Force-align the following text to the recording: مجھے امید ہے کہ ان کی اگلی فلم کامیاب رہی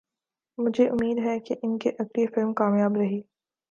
مجھے 0.57 0.87
امید 0.89 1.19
ہے 1.25 1.39
کہ 1.39 1.55
ان 1.63 1.77
کی 1.77 1.89
اگلی 1.99 2.25
فلم 2.27 2.53
کامیاب 2.53 2.97
رہی 2.97 3.21